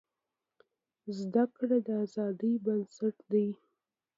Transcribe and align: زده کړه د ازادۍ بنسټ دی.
زده 1.19 1.43
کړه 1.55 1.77
د 1.87 1.89
ازادۍ 2.03 2.53
بنسټ 2.65 3.15
دی. 3.31 3.47